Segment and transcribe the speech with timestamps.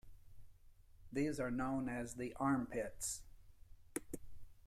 [1.13, 3.21] These are known as the "armpits".